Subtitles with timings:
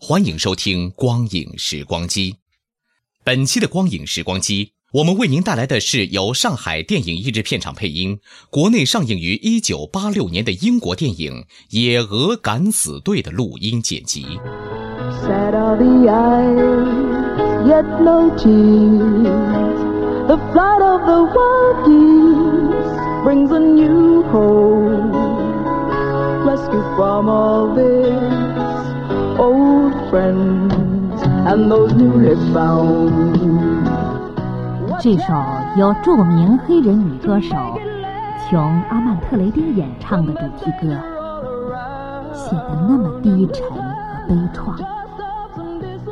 [0.00, 2.32] 欢迎收听《光影时光机》。
[3.24, 14.24] 本期的《光影时光机》，我们为您带来的是由上海电影译制片厂配音、国内上映于一九八六年的英国电影《野鹅敢死队》的录音剪辑。
[15.26, 19.78] Sad are the eyes, yet no tears.
[20.28, 25.38] The flight of the wild geese brings a new hope.
[26.46, 28.47] Rescue from all this,
[29.38, 33.38] old friends and those newly found.
[35.00, 35.32] 这首
[35.76, 37.54] 由著名黑人女歌手
[38.50, 40.88] 琼·阿曼特雷丁演唱的主题歌，
[42.34, 43.82] 写的那么低沉和
[44.28, 44.74] 悲怆，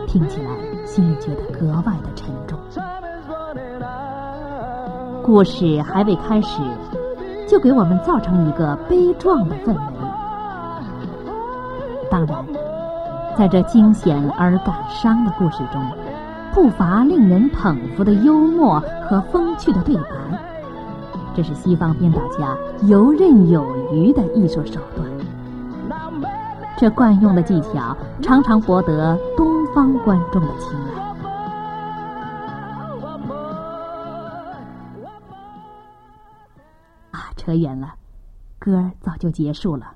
[0.07, 0.51] 听起来
[0.87, 2.57] 心里觉得格外的沉重。
[5.25, 6.63] 故事还未开始，
[7.49, 9.81] 就给我们造成一个悲壮的氛围。
[12.09, 12.45] 当然，
[13.37, 15.85] 在这惊险而感伤的故事中，
[16.55, 20.09] 不乏令人捧腹的幽默和风趣的对白，
[21.35, 25.07] 这是西方编导家游刃有余的艺术手段。
[26.79, 31.03] 这惯用的技巧常常博得东方观众的青睐。
[37.11, 37.93] 啊，扯远了，
[38.59, 39.96] 歌儿早就结束了。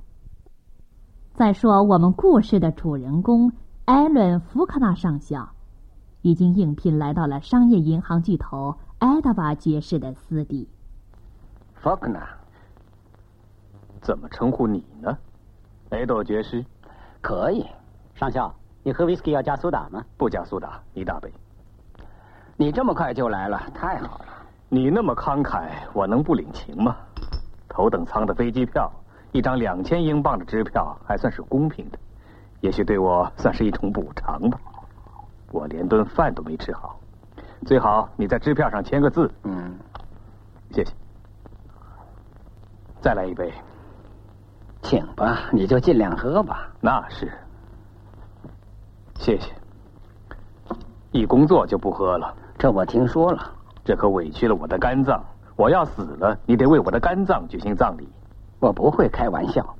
[1.41, 3.51] 再说，我们故事的主人公
[3.87, 5.49] 艾伦·福克纳上校。
[6.21, 10.69] 已经应聘来到了商业银行巨头埃德瓦爵士的私邸。
[11.77, 12.29] 福克纳，
[14.03, 15.17] 怎么称呼你呢？
[15.93, 16.63] 埃斗爵士？
[17.23, 17.65] 可以。
[18.15, 20.05] 上校，你喝威士忌要加苏打吗？
[20.19, 21.33] 不加苏打，一大杯。
[22.59, 24.27] 你这么快就来了，太好了。
[24.69, 26.95] 你那么慷慨，我能不领情吗？
[27.67, 28.93] 头等舱的飞机票，
[29.33, 31.99] 一张两千英镑的支票，还算是公平的，
[32.61, 34.59] 也许对我算是一种补偿吧。
[35.53, 36.99] 我连顿饭都没吃好，
[37.67, 39.31] 最好你在支票上签个字。
[39.45, 39.75] 嗯，
[40.73, 40.93] 谢谢。
[43.01, 43.53] 再来一杯，
[44.83, 46.69] 请吧，你就尽量喝吧。
[46.81, 47.31] 那是，
[49.17, 49.53] 谢谢。
[51.13, 53.53] 一工作就不喝了，这我听说了。
[53.85, 55.25] 这可委屈了我的肝脏。
[55.57, 58.09] 我要死了，你得为我的肝脏举行葬礼。
[58.61, 59.75] 我不会开玩笑。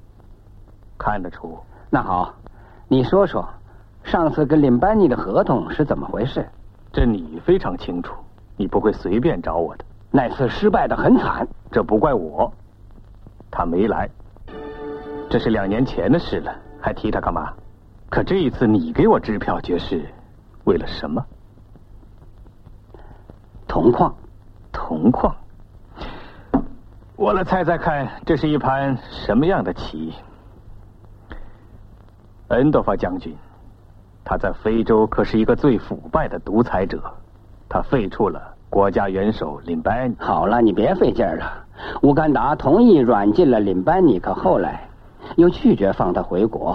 [0.99, 1.57] 看得出。
[1.89, 2.35] 那好，
[2.89, 3.49] 你说说。
[4.03, 6.49] 上次跟林班尼的合同是怎么回事？
[6.91, 8.15] 这你非常清楚，
[8.57, 9.85] 你不会随便找我的。
[10.11, 12.51] 那次失败的很惨，这不怪我，
[13.51, 14.09] 他没来，
[15.29, 17.53] 这是两年前的事了，还提他干嘛？
[18.09, 20.09] 可这一次你给我支票，爵士，
[20.65, 21.23] 为了什么？
[23.69, 24.15] 铜矿，
[24.73, 25.37] 铜矿。
[27.21, 30.15] 我来猜猜看，这是一盘什么样的棋？
[32.49, 33.37] 恩多法将军。
[34.25, 36.99] 他在非洲可是一个最腐败的独裁者，
[37.69, 40.17] 他废黜了国家元首林班尼。
[40.19, 41.67] 好了，你别费劲了。
[42.01, 44.89] 乌干达同意软禁了林班尼，可后来
[45.37, 46.75] 又拒绝放他回国，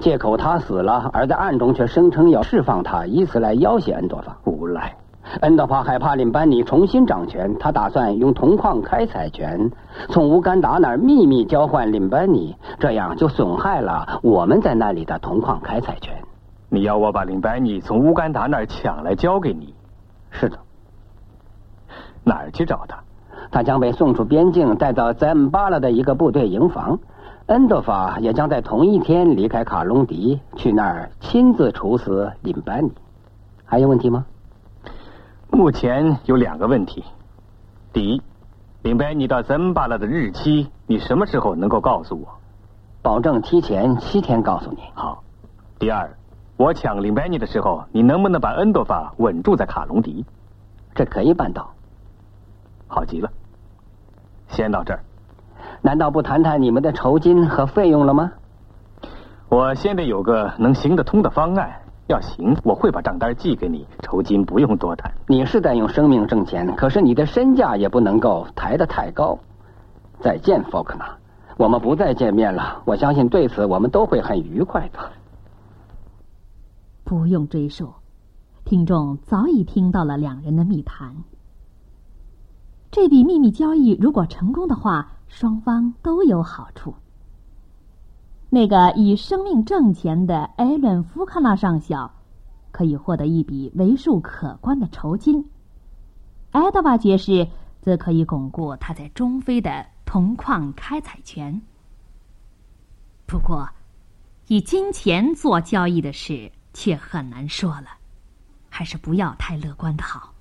[0.00, 4.36] 借口他死了，而在暗中却声称要释放他，以此来要挟恩多法。
[4.46, 4.96] 无赖！
[5.40, 9.70] 恩德法害怕林班尼重新掌权，他打算用铜矿开采权
[10.08, 16.14] 从乌干达那儿秘密交换林班尼，这样就损害了我们在那里的铜矿开采权。
[16.68, 19.74] 你要我把林班尼从乌干达那儿抢来交给你？
[20.30, 20.58] 是的。
[22.24, 22.98] 哪儿去找他？
[23.50, 26.98] 他将被送出边境，带到赞巴拉的一个部队营房。
[27.46, 32.90] 恩德法也将在同一天离开卡隆迪，去那儿亲自处死林班尼。
[33.64, 34.26] 还有问题吗？
[35.50, 37.04] 目前有两个问题。
[37.92, 38.22] 第一，
[38.82, 42.28] 林班尼到森巴拉的日期，你什么时候能够告诉我？
[43.02, 44.78] 保证提前七天告诉你。
[44.94, 45.22] 好。
[45.78, 46.14] 第二，
[46.56, 50.24] 我抢林班尼的时候，你能不能把恩多法稳住在卡隆迪？
[50.94, 51.72] 这可以办到。
[52.86, 53.30] 好极了。
[54.48, 55.00] 先到这儿。
[55.82, 58.32] 难道不谈谈你们的酬金和费用了吗？
[59.48, 61.80] 我先得有个能行得通的方案。
[62.08, 65.12] 要行，我会把账单寄给你，酬金不用多谈。
[65.26, 69.36] 你是在用生命挣钱，可是你的身价也不能够抬得太高。
[70.20, 71.16] 再见，福克纳。
[71.56, 74.98] 我们不再见面了，我相信对此我们都会很愉快的。
[77.02, 77.92] 不用追溯，
[78.64, 81.14] 听众早已听到了两人的密谈。
[82.90, 86.94] 这笔秘密交易如果成功的话，双方都有好处。
[88.56, 92.10] 那个以生命挣钱的艾伦·福克纳上校，
[92.70, 95.42] 可以获得一笔为数可观的酬金；
[96.52, 97.46] 埃德瓦爵士
[97.82, 99.84] 则可以巩固他在中非的。
[100.06, 101.60] 铜矿开采权。
[103.26, 103.68] 不过，
[104.46, 107.88] 以金钱做交易的事却很难说了，
[108.70, 110.32] 还是不要太乐观的好。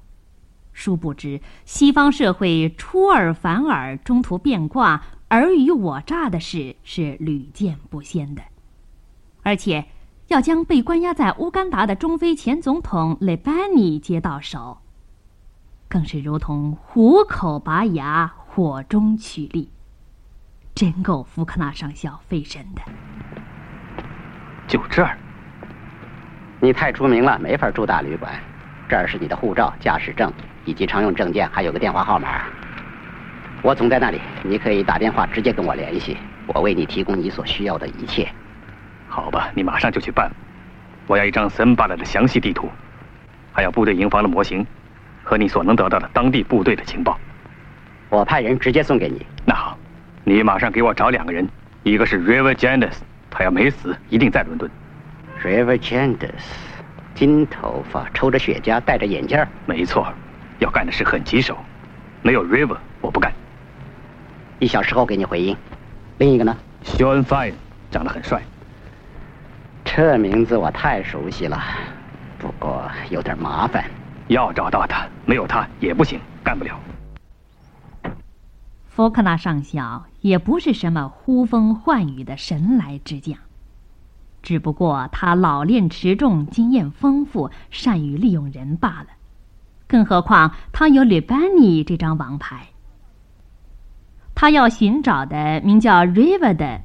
[0.71, 5.01] 殊不知，西方社会出尔反尔、中途变卦、
[5.39, 8.41] 尔虞我诈的事是屡见不鲜的，
[9.43, 9.85] 而且
[10.27, 14.77] 要将被关押在乌干达的中非前总统雷班尼接到手，
[15.87, 18.33] 更是如同虎口拔牙。
[18.47, 19.69] 火中取栗，
[20.73, 22.81] 真够福克纳上校费神的。
[24.65, 25.17] 就这儿，
[26.61, 28.33] 你太出名了，没法住大旅馆。
[28.87, 30.31] 这儿是你的护照、驾驶证
[30.63, 32.43] 以及常用证件，还有个电话号码。
[33.65, 36.15] 我总在那里，你可以打电话直接跟我联系，
[36.45, 38.29] 我为你提供你所需要的一切。
[39.09, 40.29] 好吧，你马上就去办。
[41.07, 42.69] 我要一张森巴拉的详细地图，
[43.51, 44.63] 还有部队营房的模型，
[45.23, 47.19] 和你所能得到的当地部队的情报。
[48.09, 49.25] 我派人直接送给你。
[49.47, 49.75] 那好，
[50.23, 51.49] 你马上给我找两个人，
[51.81, 52.99] 一个是 River Janice，
[53.31, 54.69] 他要没死，一定在伦敦。
[55.43, 56.29] River Janice，
[57.15, 59.43] 金头发，抽着雪茄，戴着眼镜。
[59.65, 60.13] 没错，
[60.59, 61.57] 要干的事很棘手，
[62.21, 63.33] 没有 River 我不干。
[64.65, 65.55] 一小时后给你回音。
[66.17, 67.53] 另一个呢？Sean Fine，
[67.91, 68.41] 长得很帅。
[69.83, 71.61] 这名字我太熟悉了，
[72.39, 73.85] 不过有点麻烦。
[74.27, 76.79] 要找到他，没有他也不行，干不了。
[78.87, 83.37] 福克纳上校也不是什么呼风唤雨的神来之将，
[84.41, 89.09] 只不过他老练持重，经验丰富，善于利用人罢了。
[89.85, 92.69] 更何况他有吕班尼这张王牌。
[94.35, 96.81] 他要寻找的名叫 River 的，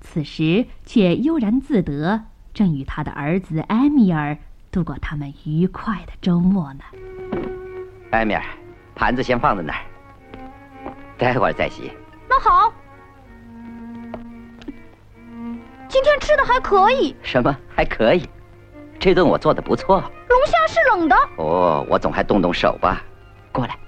[0.00, 2.22] 此时却悠然自得，
[2.54, 4.38] 正与他的儿子埃米尔
[4.72, 6.80] 度过他们愉快的周末呢。
[8.12, 8.42] 埃米尔，
[8.94, 9.80] 盘子先放在那儿。
[11.18, 11.92] 待会儿再洗。
[12.28, 12.72] 那好，
[15.88, 17.14] 今天吃的还可以。
[17.22, 18.26] 什么还可以？
[18.98, 20.00] 这顿我做的不错。
[20.00, 21.14] 龙虾是冷的。
[21.36, 23.04] 哦，我总还动动手吧。
[23.52, 23.78] 过来。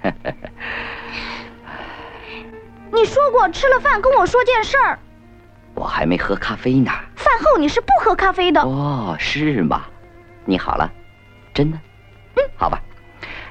[2.92, 4.98] 你说过吃了饭跟我说件事儿。
[5.74, 6.90] 我还没喝咖啡呢。
[7.16, 8.60] 饭后你是不喝咖啡的。
[8.60, 9.82] 哦，是吗？
[10.44, 10.90] 你好了，
[11.52, 11.78] 真的？
[12.36, 12.80] 嗯，好吧。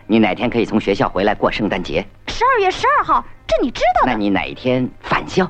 [0.06, 2.06] 你哪天可以从学校回来过圣诞节？
[2.28, 4.12] 十二月十二号，这你知道的。
[4.12, 5.50] 那你哪一天返校？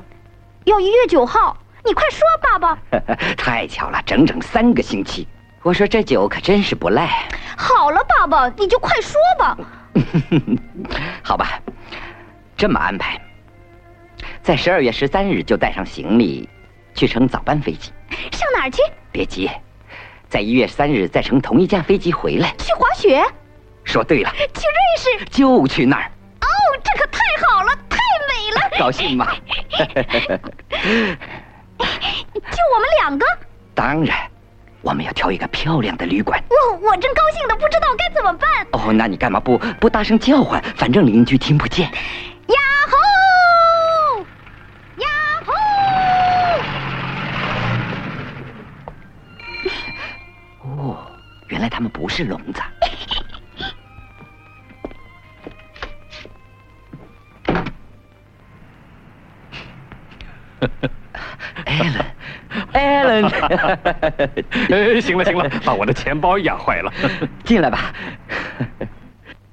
[0.64, 1.56] 要一月九号。
[1.84, 2.78] 你快说，爸爸。
[3.38, 5.26] 太巧了，整整三个星期。
[5.62, 7.08] 我说这酒可真是不赖。
[7.56, 9.56] 好了，爸爸，你就快说吧。
[11.22, 11.60] 好吧，
[12.56, 13.20] 这么安排，
[14.42, 16.48] 在十二月十三日就带上行李，
[16.94, 17.92] 去乘早班飞机。
[18.32, 18.82] 上哪儿去？
[19.12, 19.50] 别急，
[20.28, 22.54] 在一月三日再乘同一架飞机回来。
[22.58, 23.22] 去滑雪。
[23.84, 26.10] 说对了，去瑞士就去那儿。
[26.40, 26.46] 哦，
[26.82, 28.70] 这可太好了，太美了。
[28.78, 29.34] 高兴吗？
[29.78, 29.84] 就
[32.74, 33.26] 我们两个？
[33.74, 34.16] 当然，
[34.82, 36.42] 我们要挑一个漂亮的旅馆。
[36.50, 38.66] 我我正高兴的不知道该怎么办。
[38.72, 40.62] 哦，那你干嘛不不大声叫唤？
[40.76, 41.86] 反正邻居听不见。
[41.86, 42.56] 呀
[42.90, 42.96] 吼！
[51.68, 52.62] 来他们不是聋子。
[62.72, 66.90] Allen，Allen， 行了行了，把我的钱包压坏了。
[67.44, 67.92] 进来吧，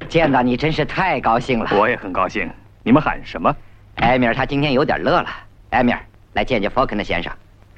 [0.07, 1.69] 见到你真是太高兴了。
[1.73, 2.49] 我也很高兴。
[2.83, 3.53] 你们喊什么？
[3.95, 5.27] 埃米尔他今天有点乐了。
[5.71, 5.99] 埃米尔，
[6.33, 7.29] 来见见福克纳先生。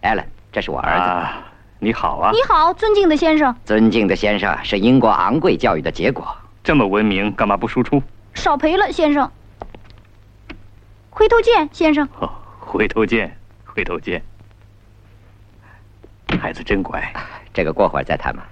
[0.04, 1.06] Allen，这是我儿子。
[1.80, 2.32] 你好啊。
[2.32, 3.56] 你好，尊敬的先生。
[3.64, 6.36] 尊敬的先生是英国昂贵教育的结果。
[6.64, 8.02] 这么文明，干嘛不输出？
[8.34, 9.32] 少赔了，先生。
[11.10, 12.08] 回头见，先生。
[12.20, 12.30] 哦，
[12.60, 14.24] 回头见，回头见。
[16.42, 17.14] 孩子真乖。
[17.54, 18.48] 这个过会儿再谈吧。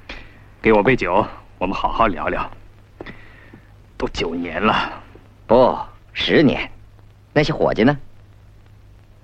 [0.62, 1.26] 给我杯酒，
[1.58, 2.50] 我们好好聊聊。
[3.98, 5.02] 都九年了，
[5.48, 5.78] 不，
[6.14, 6.70] 十年。
[7.34, 7.98] 那些伙计呢？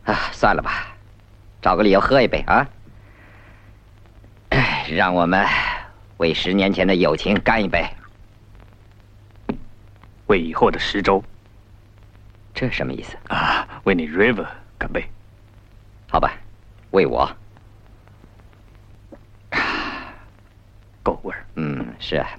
[0.05, 0.87] 啊，算了吧，
[1.61, 2.67] 找个理由喝一杯啊！
[4.91, 5.47] 哎，让我们
[6.17, 7.87] 为十年前的友情干一杯，
[10.27, 11.23] 为以后的十周。
[12.53, 13.65] 这什么意思啊？
[13.85, 14.45] 为你 River
[14.77, 15.09] 干杯。
[16.09, 16.33] 好吧，
[16.91, 17.31] 为我。
[21.01, 21.45] 够味儿。
[21.55, 22.29] 嗯，是啊。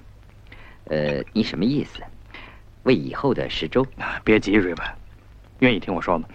[0.91, 2.03] 呃，你什么意思？
[2.83, 3.87] 为以后的十周？
[4.25, 4.91] 别急，River，
[5.61, 6.29] 愿意听我说吗？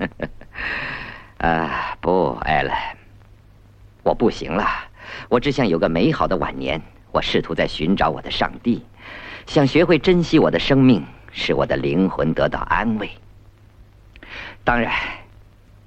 [1.38, 2.76] 啊，不，艾伦，
[4.02, 4.89] 我不行了。
[5.28, 6.80] 我只想有个美好的晚年。
[7.12, 8.86] 我试图在寻找我的上帝，
[9.44, 13.10] 想学会珍惜我的生命，使我的灵魂得到安慰。
[14.62, 14.92] 当然，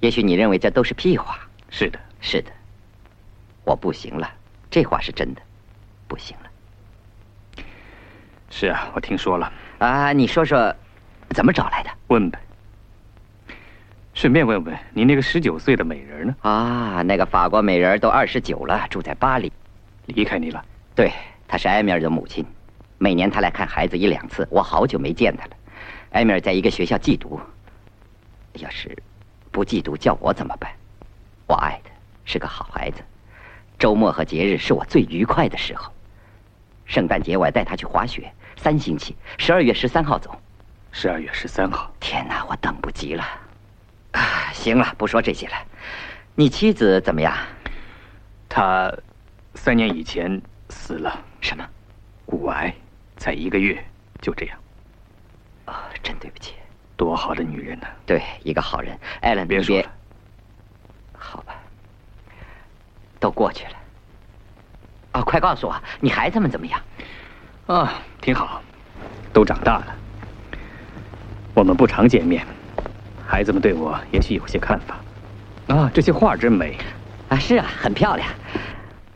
[0.00, 1.38] 也许你认为这都是屁话。
[1.70, 2.50] 是的，是的，
[3.64, 4.30] 我不行了。
[4.70, 5.40] 这话是真的，
[6.06, 7.64] 不行了。
[8.50, 9.50] 是啊，我听说了。
[9.78, 10.76] 啊，你说说，
[11.30, 11.90] 怎么找来的？
[12.08, 12.38] 问呗。
[14.14, 16.36] 顺便问问你那个十九岁的美人呢？
[16.42, 19.52] 啊，那个法国美人都二十九了，住在巴黎，
[20.06, 20.64] 离开你了。
[20.94, 21.12] 对，
[21.48, 22.46] 她是埃米尔的母亲，
[22.96, 24.46] 每年她来看孩子一两次。
[24.50, 25.50] 我好久没见她了。
[26.12, 27.40] 埃米尔在一个学校寄读，
[28.54, 28.96] 要是
[29.50, 30.70] 不寄读，叫我怎么办？
[31.48, 31.90] 我爱的
[32.24, 33.02] 是个好孩子，
[33.80, 35.92] 周末和节日是我最愉快的时候。
[36.84, 40.40] 圣诞节我要带他去滑雪，三星期，十二月十三号走。
[40.92, 43.24] 十二月十三号，天哪，我等不及了。
[44.14, 45.54] 啊， 行了，不说这些了。
[46.34, 47.36] 你妻子怎么样？
[48.48, 48.92] 她
[49.54, 51.20] 三年以前死了。
[51.40, 51.64] 什么？
[52.24, 52.74] 骨癌，
[53.16, 53.84] 才一个月，
[54.20, 54.58] 就这样。
[55.66, 56.54] 啊，真对不起。
[56.96, 57.86] 多好的女人呢！
[58.06, 58.96] 对，一个好人。
[59.20, 59.90] 艾伦，别说了。
[61.12, 61.54] 好吧，
[63.18, 63.72] 都过去了。
[65.12, 66.80] 啊，快告诉我，你孩子们怎么样？
[67.66, 68.62] 啊，挺好，
[69.32, 69.96] 都长大了。
[71.52, 72.46] 我们不常见面。
[73.34, 74.94] 孩子们对我也许有些看法，
[75.66, 76.76] 啊，这些画真美，
[77.28, 78.28] 啊，是啊，很漂亮。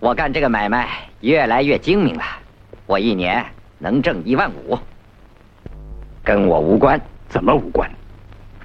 [0.00, 0.88] 我干这个买卖
[1.20, 2.24] 越来越精明了，
[2.86, 3.46] 我一年
[3.78, 4.76] 能挣一万五，
[6.24, 7.00] 跟我无关。
[7.28, 7.88] 怎么无关？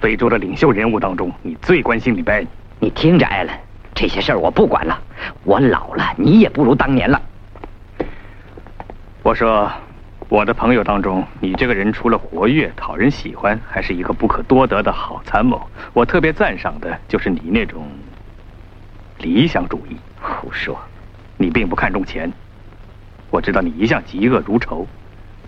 [0.00, 2.44] 非洲的领袖人物当中，你最关心李白。
[2.80, 3.56] 你听着，艾伦，
[3.94, 5.00] 这些事儿我不管了。
[5.44, 7.22] 我老了，你也不如当年了。
[9.22, 9.70] 我说。
[10.34, 15.70] 我的朋友当中，你这个人除了活跃、讨人喜欢，还是一个不可多得的好参谋。
[15.92, 17.86] 我特别赞赏的就是你那种
[19.18, 19.96] 理想主义。
[20.20, 20.76] 胡说，
[21.36, 22.32] 你并不看重钱。
[23.30, 24.84] 我知道你一向嫉恶如仇，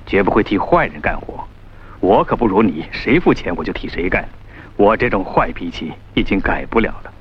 [0.07, 1.43] 绝不会替坏人干活。
[1.99, 4.25] 我可不如你，谁付钱我就替谁干。
[4.77, 7.13] 我这种坏脾气已经改不了了，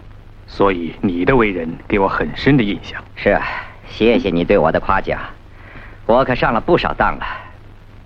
[0.46, 3.04] 所以你的为人给我很深的印象。
[3.16, 3.44] 是啊，
[3.90, 5.20] 谢谢你对我的夸奖，
[6.06, 7.26] 我可上了不少当了。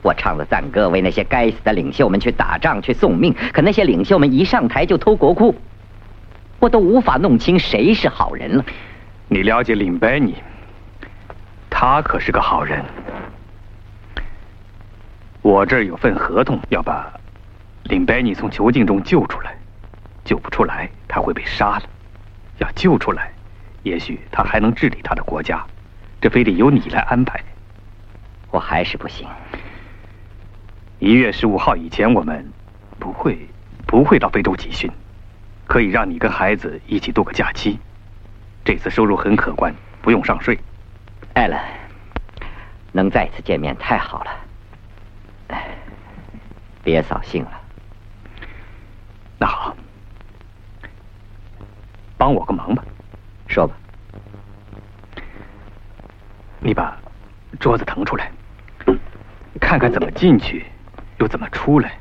[0.02, 3.34] 我唱了赞歌，为那些该死的领袖们去打仗、去送命。
[3.52, 5.56] 可那些领袖们一上台就偷国库，
[6.60, 8.66] 我都无法弄清谁是好人了。
[9.28, 10.36] 你了解林班尼？
[11.70, 12.84] 他可是个好人。
[15.42, 17.12] 我这儿有份合同，要把
[17.84, 19.56] 林白尼从囚禁中救出来。
[20.26, 21.84] 救不出来，他会被杀了；
[22.60, 23.32] 要救出来，
[23.84, 25.66] 也许他还能治理他的国家。
[26.22, 27.40] 这非得由你来安排。
[28.52, 29.28] 我还是不行。
[31.00, 32.52] 一月十五号以前，我们
[33.00, 33.48] 不会
[33.88, 34.92] 不会到非洲集训，
[35.66, 37.80] 可以让你跟孩子一起度个假期。
[38.66, 40.60] 这次收入很可观，不用上税。
[41.36, 41.58] 艾伦，
[42.92, 45.58] 能再次见面太好了。
[46.84, 47.52] 别扫兴了。
[49.38, 49.74] 那好，
[52.18, 52.84] 帮我个忙吧。
[53.48, 53.74] 说吧。
[56.60, 56.98] 你把
[57.58, 58.30] 桌子腾出来，
[59.62, 60.66] 看看怎么进去。
[61.20, 61.98] 又怎么出来？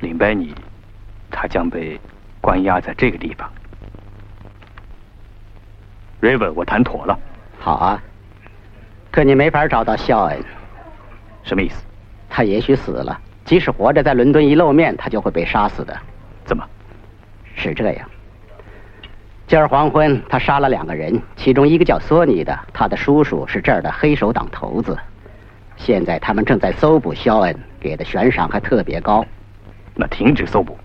[0.00, 0.54] 林白尼，
[1.30, 1.98] 他将被
[2.40, 3.50] 关押在这个地方。
[6.20, 7.18] River，我谈妥了。
[7.58, 8.02] 好啊，
[9.10, 10.42] 可你没法找到肖恩。
[11.44, 11.84] 什么意思？
[12.28, 13.20] 他也许死了。
[13.44, 15.96] 即使活着，在伦敦一露面，他就会被杀死的。
[16.44, 16.64] 怎么？
[17.54, 18.08] 是这样。
[19.48, 24.94] 今儿黄昏，他杀了两个人，其中一个叫索尼的，他的叔叔是这儿的黑手党头子。
[25.74, 29.24] 现在他们正在搜捕肖恩，给的悬赏还特别高。
[29.94, 30.76] 那停止搜捕，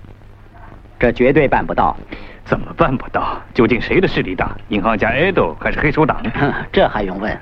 [0.97, 1.97] 这绝对办不到。
[2.45, 3.37] 怎么办不到？
[3.53, 4.55] 究竟谁的势力大？
[4.69, 6.23] 银行家艾豆还是黑手党？
[6.71, 7.37] 这还用问？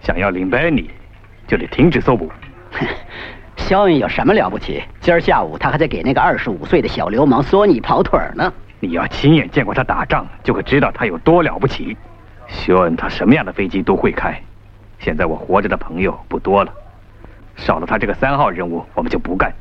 [0.00, 0.90] 想要领白尼，
[1.46, 2.28] 就得停止搜捕。
[3.56, 4.82] 肖恩有什么了不起？
[4.98, 8.52] 今儿下午他还在给那个二十五岁的小流氓索尼跑腿呢。
[8.80, 11.96] 你要亲眼见过他打仗，就会知道他有多了不起。
[12.46, 14.40] 肖恩他什么样的飞机都会开。
[14.98, 16.72] 现在我活着的朋友不多了，
[17.56, 19.52] 少了他这个三号人物，我们就不干。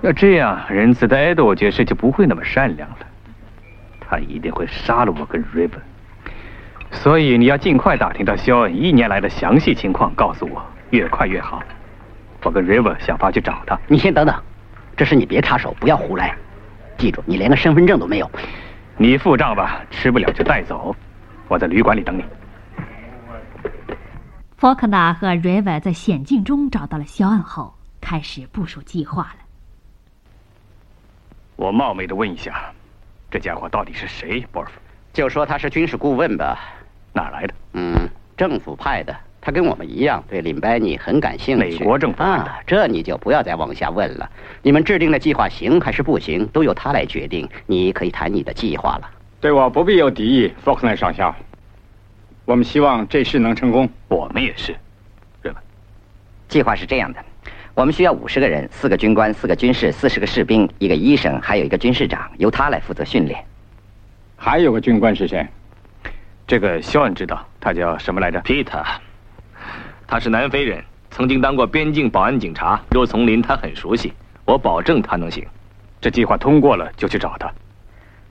[0.00, 2.98] 要这样，仁慈的艾德爵士就不会那么善良了。
[4.00, 5.80] 他一定会杀了我跟 River。
[6.90, 11.62] 所以你要尽快打听到肖恩一年来的详细情况，告诉我，越快越好。
[12.42, 13.78] 我跟 River 想法去找他。
[13.86, 14.34] 你先等等，
[14.96, 16.34] 这事你别插手，不要胡来。
[16.98, 18.30] 记住，你连个身份证都没有。
[18.96, 20.94] 你付账吧，吃不了就带走。
[21.46, 22.24] 我在旅馆里等你。
[24.56, 29.38] 福克纳和 River 在险境中找到了肖恩后，开始部署计划了。
[31.54, 32.72] 我冒昧的问一下，
[33.30, 34.40] 这家伙到底是谁？
[34.50, 34.72] 波尔夫，
[35.12, 36.58] 就说他是军事顾问吧。
[37.12, 37.54] 哪来的？
[37.74, 39.16] 嗯，政府派的。
[39.40, 41.78] 他跟我们一样，对林白尼很感兴趣。
[41.78, 44.28] 美国政府啊，这你就不要再往下问了。
[44.62, 47.48] 你们制定的计划行还是不行，都由他来决定。
[47.66, 49.08] 你可以谈你的计划了。
[49.40, 51.34] 对我不必有敌意，福克兰上校。
[52.44, 53.88] 我们希望这事能成功。
[54.08, 54.74] 我们也是。
[55.40, 55.62] 对吧？
[56.48, 57.24] 计划是这样的：
[57.74, 63.42] 我们需要五十个人，四个军官，四个军士，四十个士兵，一个医生，还有一个军事长，由他来负责训练。
[64.36, 65.46] 还有个军官是谁？
[66.46, 68.84] 这个肖恩知道，他叫什么来着？Peter。
[70.10, 72.80] 他是南非人，曾经当过边境保安警察。
[72.90, 74.10] 若丛林他很熟悉，
[74.46, 75.46] 我保证他能行。
[76.00, 77.52] 这计划通过了就去找他。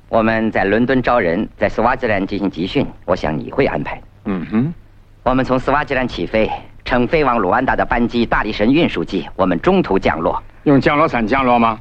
[0.09, 2.83] 我们在伦敦招人，在斯瓦基兰进行集训。
[3.05, 4.01] 我想你会安排。
[4.25, 4.73] 嗯哼。
[5.21, 6.49] 我们从斯瓦基兰起飞，
[6.83, 9.29] 乘飞往鲁安达的班机“大力神”运输机。
[9.35, 10.41] 我们中途降落。
[10.63, 11.79] 用降落伞降落吗？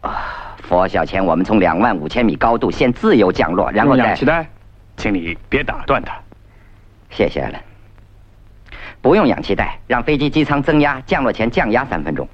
[0.00, 4.48] 啊，佛小前，我们从两万五千米高度先自由降落，然后氧气袋，
[4.96, 6.12] 请你别打断他。
[7.10, 7.60] 谢谢了。
[9.06, 12.28] 不用氧气袋，让飞机机舱增压，降落前降压三分钟。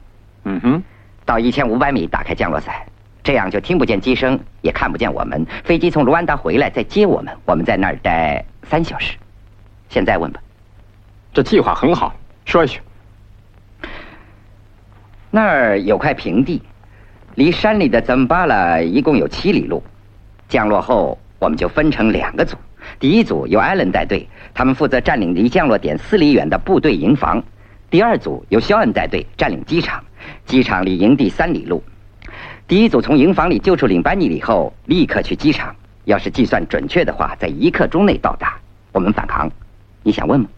[0.45, 0.83] 嗯哼，
[1.27, 2.75] 到一千五百米打开降落伞，
[3.23, 5.45] 这样就听不见机声，也看不见我们。
[5.65, 9.19] 飞机从卢安达回来再接我们，我们在那儿待三小时。
[9.91, 10.41] 现在问吧。
[11.35, 12.15] 这计划很好，
[12.47, 12.81] 说一句。
[15.31, 16.63] 那儿有块平地，
[17.35, 19.83] 离山里的曾巴拉一共有七里路。
[20.49, 22.57] 降落后，我们就分成两个组。
[22.99, 27.41] 第一组由艾伦带队，他们负责占领离降落点四里远的部队营房；
[27.91, 30.03] 第二组由肖恩带队，占领机场，
[30.45, 31.83] 机场离营地三里路。
[32.69, 35.75] 第一组从营房里救出领班尼以后，立刻去机场。
[36.05, 38.57] 要是计算准确的话，在一刻钟内到达。
[38.93, 39.51] 我们返航。
[40.03, 40.49] 你想问吗？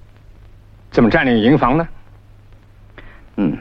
[0.90, 1.88] 怎么占领营房呢？
[3.36, 3.58] 嗯，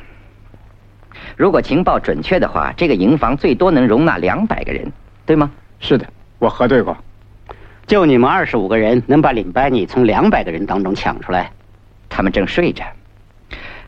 [1.35, 4.91] 如果情报准确的话，这个营房最多能容纳两百个人，
[5.25, 5.51] 对吗？
[5.79, 6.07] 是的，
[6.39, 6.95] 我核对过。
[7.85, 11.51] 就你们二十五个人能把领班你从两百个人当中抢出来？
[12.09, 12.83] 他们正睡着。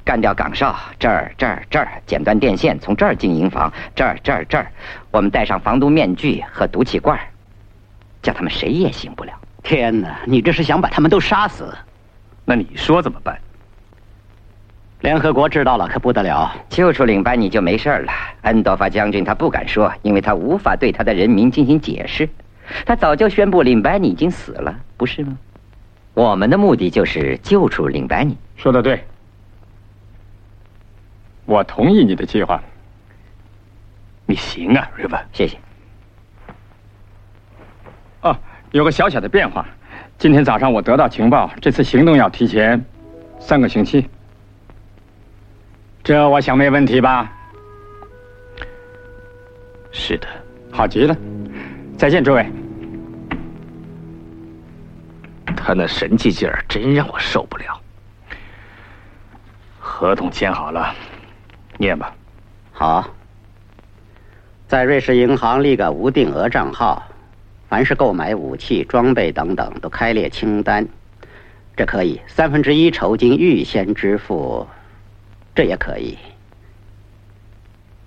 [0.03, 4.67] 干掉岗哨，这儿这儿这儿，剪断电线，从这儿进营房，这儿这儿这儿。
[5.12, 7.19] 我们戴上防毒面具和毒气罐，
[8.21, 9.31] 叫他们谁也醒不了。
[9.63, 11.73] 天哪，你这是想把他们都杀死？
[12.43, 13.36] 那你说怎么办？
[14.99, 18.13] 联合国知道了可不得了，救出领班你就没事了。
[18.41, 22.29] 恩多法将军他不敢说，因为他无法对他的人民进行解释。
[22.86, 25.38] 他早就宣布领白你已经死了，不是吗？
[26.13, 28.38] 我们的目的就是救出领白你。
[28.56, 29.04] 说的对，
[31.45, 32.62] 我同意你的计划。
[34.25, 35.58] 你行啊，瑞文，谢谢。
[38.21, 38.36] 哦，
[38.71, 39.65] 有个小小的变化，
[40.17, 42.84] 今天早上我得到情报，这次行动要提前
[43.39, 44.10] 三个星期。
[46.04, 47.32] 这我想没问题吧？
[49.91, 50.28] 是的，
[50.71, 51.15] 好极了。
[51.97, 52.45] 再见，诸位。
[55.55, 57.81] 他那神气劲儿真让我受不了。
[59.79, 60.93] 合同签好了，
[61.77, 62.13] 念吧。
[62.71, 63.10] 好，
[64.67, 67.01] 在瑞士银行立个无定额账号，
[67.69, 70.86] 凡是购买武器、装备等等都开列清单。
[71.77, 74.67] 这可以三分之一酬金预先支付，
[75.55, 76.17] 这也可以。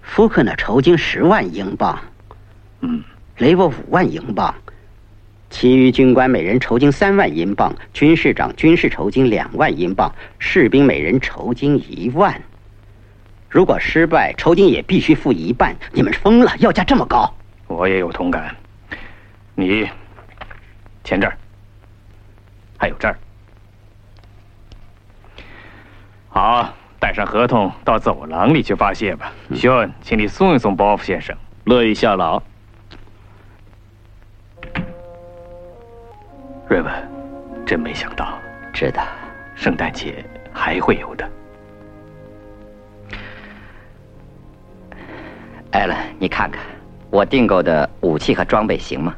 [0.03, 1.99] 福克那酬金十万英镑。
[2.81, 3.03] 嗯。
[3.39, 4.53] 雷沃五万英镑，
[5.49, 12.41] 其余军官每人酬金三万英镑，军士长军事酬金两万英镑，士兵每人酬金一万。
[13.49, 15.77] 如果失败，酬金也必须付一半。
[15.93, 17.33] 你们疯了，要价这么高？
[17.69, 18.55] 我也有同感。
[19.55, 19.89] 你
[21.05, 21.39] 签这儿，
[22.77, 23.17] 还有这儿。
[26.29, 29.33] 好，带上合同到走廊里去发泄吧。
[29.55, 32.43] 肖恩，请你送一送包夫先生，乐意效劳。
[36.69, 36.93] 瑞文，
[37.65, 38.39] 真没想到，
[38.75, 39.03] 知道，
[39.55, 41.27] 圣诞节还会有的。
[45.71, 46.63] 艾伦，你看看，
[47.11, 49.15] 我订购的武器和装备行吗？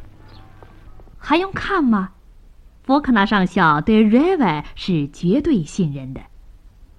[1.19, 2.11] 还用看吗？
[2.87, 6.21] 博克纳上校对瑞文是绝对信任的。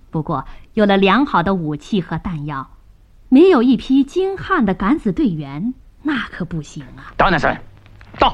[0.09, 2.71] 不过，有了良好的武器和弹药，
[3.29, 7.15] 没有一批精悍的敢死队员，那可不行啊！
[7.15, 7.55] 达纳森，
[8.19, 8.33] 到，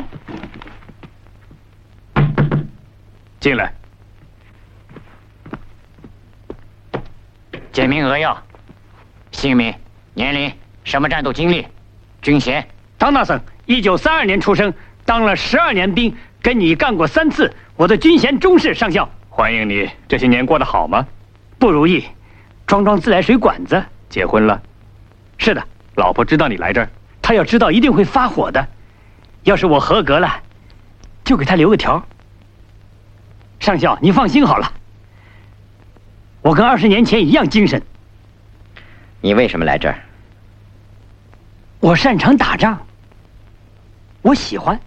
[3.39, 3.73] 进来。
[7.71, 8.41] 简明扼要，
[9.31, 9.73] 姓名、
[10.13, 10.51] 年龄、
[10.83, 11.67] 什么战斗经历、
[12.21, 12.67] 军衔。
[12.97, 14.73] 汤纳森，一九三二年出生，
[15.05, 17.53] 当了十二年兵，跟你干过三次。
[17.75, 19.07] 我的军衔中士，上校。
[19.29, 19.87] 欢迎你。
[20.07, 21.05] 这些年过得好吗？
[21.59, 22.03] 不如意，
[22.65, 23.85] 装装自来水管子。
[24.09, 24.59] 结婚了？
[25.37, 25.63] 是的。
[25.93, 26.89] 老婆知道你来这儿，
[27.21, 28.67] 她要知道一定会发火的。
[29.43, 30.41] 要是我合格了，
[31.23, 32.03] 就给她留个条。
[33.59, 34.71] 上校，你放心好了。
[36.41, 37.81] 我跟二十年前一样精神。
[39.19, 39.99] 你为什么来这儿？
[41.79, 42.79] 我擅长打仗。
[44.21, 44.79] 我喜欢。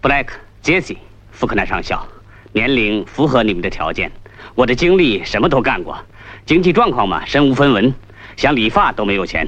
[0.00, 0.98] 布莱克、杰西、
[1.30, 2.06] 福克纳上校，
[2.52, 4.10] 年龄符合你们的条件。
[4.54, 5.98] 我的经历什么都干过，
[6.46, 7.94] 经济状况嘛，身无分文，
[8.36, 9.46] 想理发都没有钱。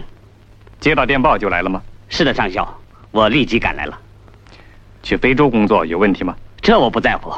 [0.81, 1.83] 接到电报就来了吗？
[2.09, 3.99] 是的，上校，我立即赶来了。
[5.03, 6.37] 去非洲工作有问题吗？
[6.65, 7.31] 这我不在乎，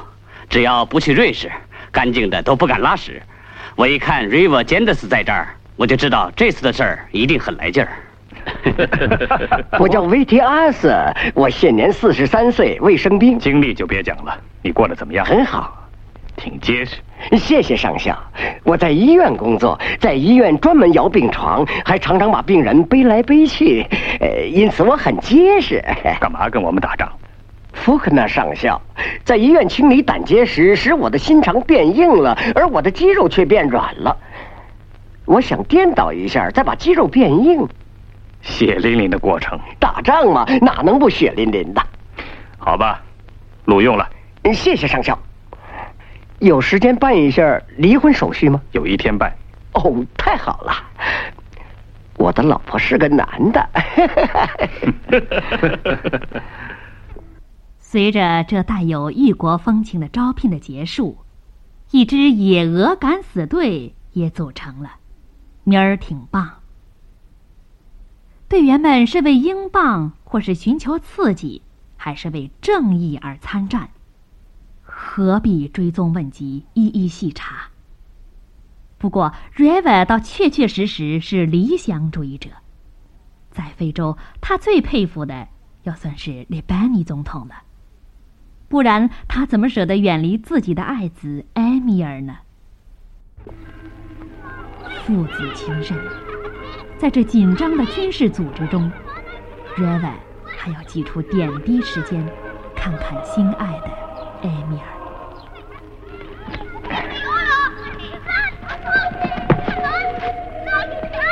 [0.49, 1.51] 只要不去瑞士。
[1.91, 3.21] 干净的都不敢拉屎，
[3.75, 7.89] 我一看 River Jenders 在这儿，我就知道这次的事儿一定很来劲儿。
[9.81, 10.95] 我叫维提阿斯，
[11.35, 13.37] 我现年四十三岁，未生病。
[13.37, 15.27] 经历就别讲了，你过得怎么样？
[15.27, 15.77] 很好，
[16.37, 16.99] 挺结实。
[17.33, 18.17] 谢谢上校。
[18.63, 23.85] 我在医院工作，在医院专门摇病床，还常常把病人背来背去，
[24.21, 25.83] 呃，因此我很结实。
[26.21, 27.11] 干嘛跟我们打仗？
[27.77, 28.81] 福克纳上校，
[29.23, 34.17] 在医院清理胆结石，使我的心肠变硬了，而我的肌肉却变软了。
[35.25, 37.69] 我想颠倒一下，再把肌肉变硬。
[38.43, 39.59] 血淋淋的过程。
[39.79, 41.83] 打仗嘛，哪能不血淋淋的？
[42.59, 43.01] 好吧，
[43.67, 44.09] 录用了。
[44.53, 45.19] 谢谢上校。
[46.39, 48.61] 有时间办一下离婚手续吗？
[48.73, 49.33] 有一天办。
[49.75, 50.73] 哦，太好了。
[52.17, 53.69] 我的老婆是个男的。
[57.97, 61.17] 随着这带有异国风情的招聘的结束，
[61.93, 64.97] 一支野鹅敢死队也组成了，
[65.65, 66.61] 名儿挺棒。
[68.49, 71.63] 队员们是为英镑，或是寻求刺激，
[71.97, 73.89] 还是为正义而参战？
[74.83, 77.71] 何必追踪问及，一一细查？
[78.99, 82.51] 不过，River 倒确确实实是理想主义者，
[83.51, 85.49] 在非洲，他最佩服的
[85.85, 87.63] 要算是列班尼总统了。
[88.69, 92.39] 不然，他怎么舍得远离自己的爱子埃米尔呢？
[95.05, 95.97] 父子情深，
[96.99, 98.91] 在这紧张的军事组织中，
[99.77, 100.03] 瑞文
[100.45, 102.27] 还要挤出点滴时间，
[102.75, 103.89] 看看心爱的
[104.43, 104.87] 埃米尔。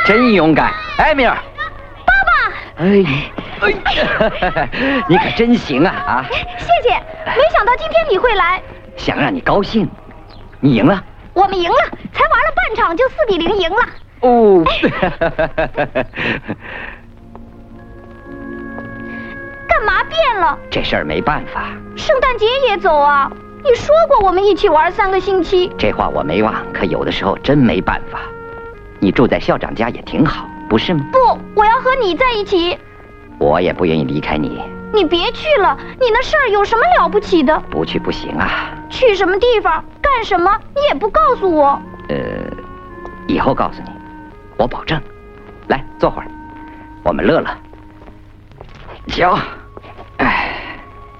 [0.06, 1.34] 真勇敢，埃米尔！
[1.34, 2.12] 爸
[2.76, 2.84] 爸！
[2.84, 3.33] 哎。
[5.08, 5.94] 你可真行啊！
[6.06, 6.36] 啊，谢
[6.82, 6.94] 谢！
[7.26, 8.62] 没想到今天你会来，
[8.96, 9.88] 想让你高兴。
[10.60, 11.76] 你赢了，我们赢了，
[12.12, 13.76] 才玩了半场就四比零赢了。
[14.20, 14.64] 哦，
[19.68, 20.58] 干嘛变了？
[20.70, 21.70] 这事儿没办法。
[21.96, 23.30] 圣诞节也走啊！
[23.62, 25.72] 你说过我们一起玩三个星期。
[25.78, 28.20] 这话我没忘，可有的时候真没办法。
[29.00, 31.04] 你住在校长家也挺好，不是吗？
[31.12, 31.18] 不，
[31.54, 32.78] 我要和你在一起。
[33.38, 34.62] 我也不愿意离开你。
[34.92, 37.58] 你别去了，你那事儿有什么了不起的？
[37.70, 38.70] 不去不行啊。
[38.88, 41.80] 去什么地方，干什么，你也不告诉我。
[42.08, 42.16] 呃，
[43.26, 43.90] 以后告诉你，
[44.56, 45.00] 我保证。
[45.66, 46.28] 来，坐会儿，
[47.02, 47.50] 我们乐乐。
[49.08, 49.28] 行，
[50.18, 50.50] 哎，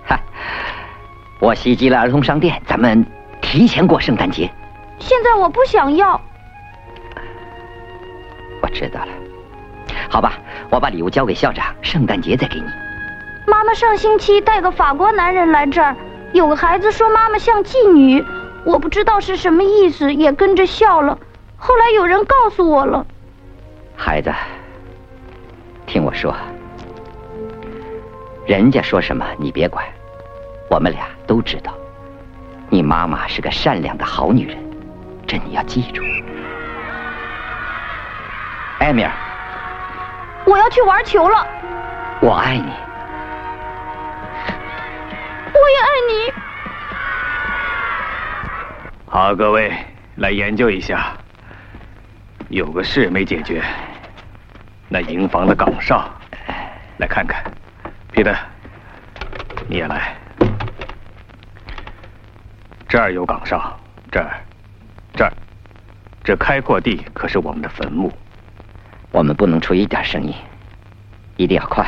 [0.07, 0.20] 哈，
[1.40, 3.05] 我袭击了儿童商店，咱们
[3.40, 4.48] 提前过圣诞节。
[5.00, 6.20] 现在我不想要。
[8.62, 9.09] 我知道了。
[10.09, 10.35] 好吧，
[10.70, 12.66] 我把礼物交给校长，圣诞节再给你。
[13.46, 15.94] 妈妈上星期带个法国男人来这儿，
[16.33, 18.24] 有个孩子说妈妈像妓女，
[18.64, 21.18] 我不知道是什么意思，也跟着笑了。
[21.57, 23.07] 后来有人告诉我了。
[23.94, 24.33] 孩子，
[25.87, 26.35] 听我说，
[28.46, 29.85] 人家说什么你别管，
[30.68, 31.72] 我们俩都知道，
[32.70, 34.59] 你妈妈是个善良的好女人，
[35.27, 36.03] 这你要记住。
[38.79, 39.12] 艾米尔。
[40.46, 41.46] 我要去玩球了。
[42.20, 42.72] 我爱你。
[45.52, 46.33] 我也爱你。
[49.07, 49.72] 好，各位
[50.16, 51.12] 来研究一下。
[52.48, 53.62] 有个事没解决。
[54.88, 56.09] 那营房的岗哨，
[56.98, 57.42] 来看看。
[58.12, 58.37] 彼得，
[59.66, 60.14] 你也来。
[62.87, 63.76] 这儿有岗哨，
[64.12, 64.30] 这儿，
[65.14, 65.33] 这儿，
[66.22, 68.12] 这开阔地可是我们的坟墓。
[69.14, 70.35] 我们不能出一点声音，
[71.37, 71.87] 一定要快，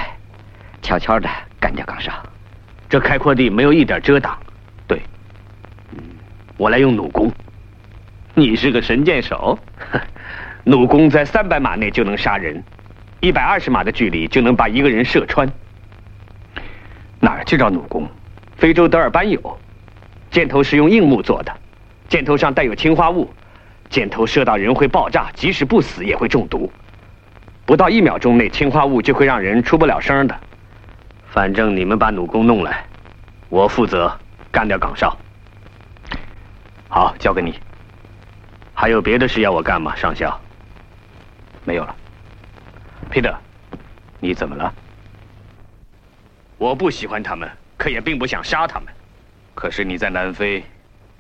[0.81, 2.13] 悄悄的干掉岗哨。
[2.89, 4.39] 这开阔地没有一点遮挡。
[4.87, 5.03] 对，
[6.57, 7.29] 我来用弩弓。
[8.33, 9.59] 你是个神箭手，
[10.63, 12.63] 弩弓在三百码内就能杀人，
[13.19, 15.51] 一百二十码的距离就能把一个人射穿。
[17.19, 18.09] 哪儿去找弩弓？
[18.57, 19.59] 非洲德尔班有。
[20.31, 21.53] 箭头是用硬木做的，
[22.09, 23.29] 箭头上带有氰化物，
[23.91, 26.71] 箭头射到人会爆炸，即使不死也会中毒。
[27.67, 30.41] 不到一秒钟内，氰化物就会让人出不了声的。
[31.33, 32.87] 反正你们把弩弓弄来，
[33.49, 34.17] 我负责
[34.53, 35.17] 干掉岗哨。
[36.89, 37.59] 好，交给你。
[38.73, 40.41] 还有别的事要我干吗，上校？
[41.65, 41.95] 没有了。
[43.11, 43.35] 皮特，
[44.21, 44.73] 你怎么了？
[46.59, 48.89] 我不喜欢他们，可也并不想杀他们。
[49.57, 50.65] 可是你在南非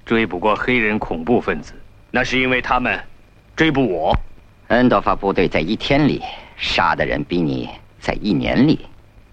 [0.05, 1.75] 追捕过黑人恐怖分子，
[2.13, 3.03] 那是因为他们
[3.57, 4.17] 追捕我。
[4.69, 6.21] 恩多法部队在一天里
[6.57, 7.69] 杀的人比你
[8.01, 8.85] 在一年里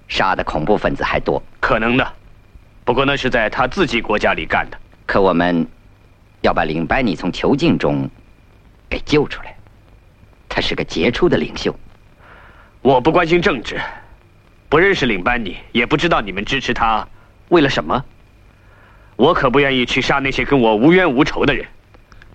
[0.07, 1.41] 杀的恐怖分子还多。
[1.59, 2.13] 可能的，
[2.85, 4.77] 不过那是在他自己国家里干的。
[5.07, 5.67] 可我们
[6.41, 8.07] 要把领班尼从囚禁中
[8.87, 9.55] 给救出来。
[10.47, 11.75] 他是个杰出的领袖。
[12.83, 13.81] 我不关心政治，
[14.69, 17.07] 不认识领班尼，也不知道你们支持他
[17.49, 18.05] 为了什么。
[19.15, 21.65] 我可不愿意去杀那些跟我无冤无仇的人。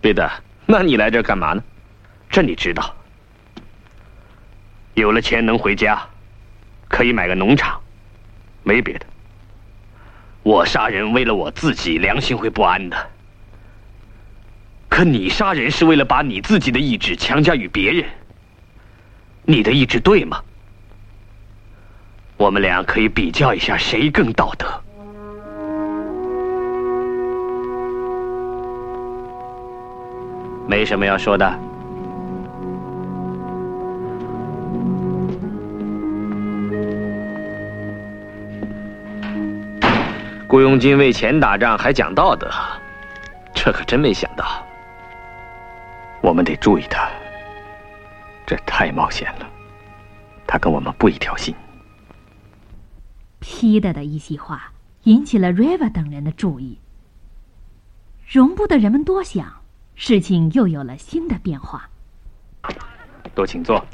[0.00, 0.28] 别的，
[0.66, 1.62] 那你来这干嘛呢？
[2.28, 2.94] 这你知道。
[4.94, 6.00] 有了钱能回家，
[6.88, 7.80] 可以买个农场，
[8.62, 9.06] 没别的。
[10.42, 12.96] 我杀人为了我自己，良心会不安的。
[14.88, 18.04] 可你杀人是为了把你自己的意志强加于别人，
[19.42, 20.42] 你的意志对吗？
[22.36, 24.66] 我们俩可以比较一下，谁更道德。
[30.66, 31.67] 没什么要说的。
[40.48, 42.50] 雇佣军为钱打仗还讲道德，
[43.52, 44.66] 这可真没想到。
[46.22, 47.06] 我们得注意他，
[48.46, 49.46] 这太冒险了。
[50.46, 51.54] 他跟我们不一条心。
[53.40, 56.78] 皮特的一席话引起了 River 等人的注意。
[58.26, 59.52] 容不得人们多想。
[59.96, 61.90] 事情又有了新的变化。
[63.34, 63.84] 都请坐。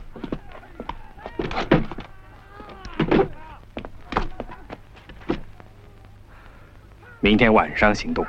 [7.25, 8.23] 明天晚上行动。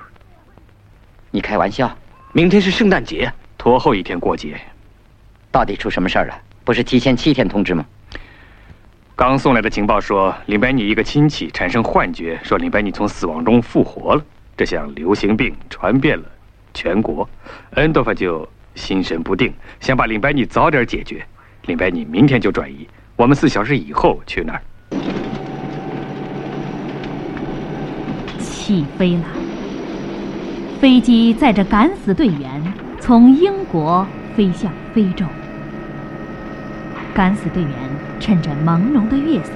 [1.30, 1.94] 你开玩笑？
[2.32, 4.58] 明天是圣诞节，拖后一天过节。
[5.52, 6.42] 到底出什么事儿了？
[6.64, 7.86] 不是提前七天通知吗？
[9.14, 14.24] 刚送来的情报说，林白尼一个亲戚产生幻觉，说林白尼从死亡中复活了。
[14.56, 16.24] 这项流行病传遍了。
[16.74, 17.30] 全国，
[17.72, 21.22] 恩多夫就心神不定，想把林白尼早点解决。
[21.64, 24.62] 林白尼明天就转移，我们四小时以后去那儿。
[28.66, 29.24] 起飞了，
[30.82, 34.04] 飞机载着敢死队员从英国
[34.36, 35.24] 飞向非洲。
[37.14, 37.72] 敢死队员
[38.20, 39.52] 趁着朦胧的月色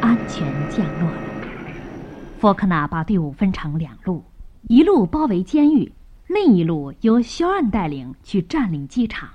[0.00, 1.22] 安全降落了。
[2.40, 4.24] 福克纳把队伍分成两路，
[4.62, 5.92] 一路包围监狱。
[6.26, 9.28] 另一路由肖恩带领去占领机场。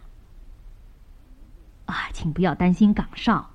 [1.86, 3.52] 啊，请不要担心岗哨，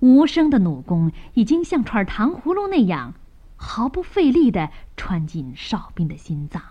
[0.00, 3.12] 无声的弩弓已经像串糖葫芦那样，
[3.56, 6.62] 毫不费力的穿进哨兵的心脏。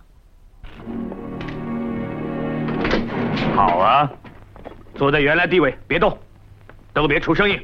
[3.55, 4.11] 好啊，
[4.95, 6.17] 坐在原来地位，别动，
[6.93, 7.59] 都别出声音。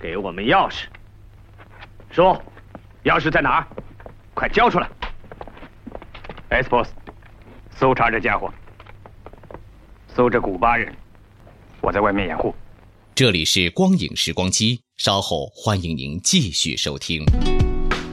[0.00, 0.84] 给我们钥匙，
[2.10, 2.40] 说，
[3.04, 3.66] 钥匙在哪儿？
[4.34, 4.88] 快交出来。
[6.50, 6.90] S boss，
[7.70, 8.52] 搜查这家伙，
[10.06, 10.94] 搜这古巴人，
[11.80, 12.54] 我在外面掩护。
[13.14, 17.24] 这里是光影时光机，稍后欢迎您继续收听。